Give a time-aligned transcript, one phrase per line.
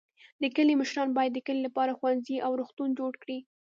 [0.41, 3.37] د کلي مشران باید د کلي لپاره ښوونځی او روغتون جوړ کړي.